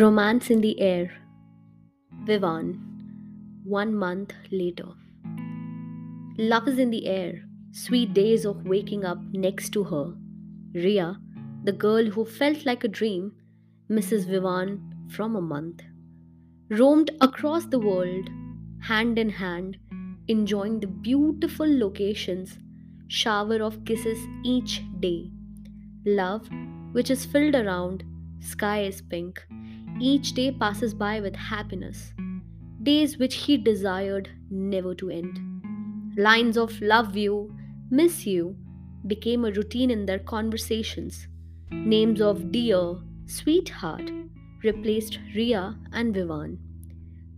[0.00, 1.10] Romance in the air.
[2.24, 2.80] Vivan.
[3.62, 4.88] One month later.
[6.38, 7.34] Love is in the air.
[7.72, 10.14] Sweet days of waking up next to her.
[10.72, 11.20] Ria,
[11.64, 13.34] the girl who felt like a dream,
[13.90, 14.26] Mrs.
[14.26, 15.82] Vivan from a month.
[16.70, 18.30] Roamed across the world,
[18.80, 19.76] hand in hand,
[20.26, 22.56] enjoying the beautiful locations,
[23.08, 25.30] shower of kisses each day.
[26.06, 26.48] Love,
[26.92, 28.04] which is filled around,
[28.40, 29.38] sky is pink
[30.02, 32.12] each day passes by with happiness,
[32.82, 35.38] days which he desired never to end.
[36.16, 37.54] Lines of love you,
[37.88, 38.56] miss you
[39.06, 41.28] became a routine in their conversations.
[41.70, 42.96] Names of dear,
[43.26, 44.10] sweetheart
[44.64, 46.58] replaced Ria and Vivan.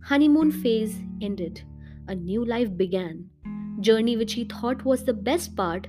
[0.03, 1.61] Honeymoon phase ended.
[2.07, 3.29] A new life began.
[3.79, 5.87] Journey which he thought was the best part,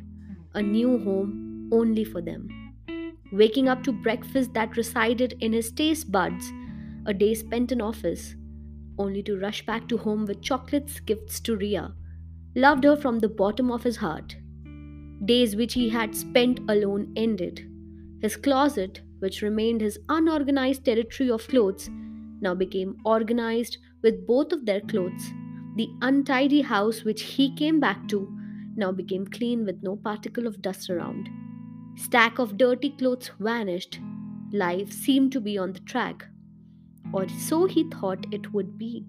[0.55, 2.48] a new home only for them.
[3.33, 6.53] Waking up to breakfast that resided in his taste buds
[7.07, 8.35] a day spent in office,
[8.99, 11.95] only to rush back to home with chocolates gifts to Ria.
[12.57, 14.37] Loved her from the bottom of his heart.
[15.25, 17.71] Days which he had spent alone ended.
[18.21, 21.89] His closet, which remained his unorganized territory of clothes,
[22.41, 25.31] now became organized with both of their clothes.
[25.77, 28.29] The untidy house which he came back to
[28.75, 31.29] now became clean with no particle of dust around.
[31.97, 34.01] Stack of dirty clothes vanished.
[34.53, 36.27] Life seemed to be on the track
[37.12, 39.07] or so he thought it would be.